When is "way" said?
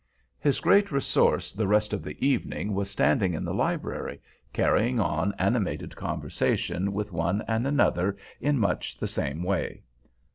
9.43-9.83